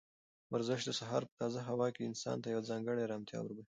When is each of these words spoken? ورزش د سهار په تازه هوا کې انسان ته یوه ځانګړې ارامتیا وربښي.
ورزش 0.53 0.81
د 0.85 0.91
سهار 0.99 1.23
په 1.29 1.33
تازه 1.41 1.59
هوا 1.69 1.87
کې 1.95 2.07
انسان 2.09 2.37
ته 2.43 2.47
یوه 2.53 2.67
ځانګړې 2.69 3.01
ارامتیا 3.07 3.37
وربښي. 3.41 3.59